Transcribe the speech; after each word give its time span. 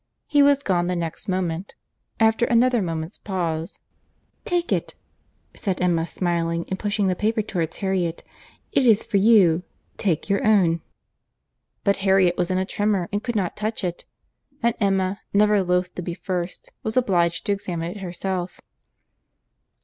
He 0.25 0.41
was 0.41 0.63
gone 0.63 0.87
the 0.87 0.95
next 0.95 1.27
moment:—after 1.27 2.45
another 2.47 2.81
moment's 2.81 3.19
pause, 3.19 3.81
"Take 4.45 4.71
it," 4.71 4.95
said 5.55 5.79
Emma, 5.79 6.07
smiling, 6.07 6.65
and 6.69 6.79
pushing 6.79 7.05
the 7.05 7.15
paper 7.15 7.43
towards 7.43 7.77
Harriet—"it 7.77 8.87
is 8.87 9.03
for 9.05 9.17
you. 9.17 9.61
Take 9.97 10.27
your 10.27 10.43
own." 10.43 10.81
But 11.83 11.97
Harriet 11.97 12.35
was 12.35 12.49
in 12.49 12.57
a 12.57 12.65
tremor, 12.65 13.09
and 13.13 13.23
could 13.23 13.35
not 13.35 13.55
touch 13.55 13.83
it; 13.83 14.05
and 14.63 14.73
Emma, 14.79 15.21
never 15.35 15.61
loth 15.61 15.93
to 15.93 16.01
be 16.01 16.15
first, 16.15 16.71
was 16.81 16.97
obliged 16.97 17.45
to 17.45 17.51
examine 17.51 17.91
it 17.91 17.97
herself. 17.97 18.59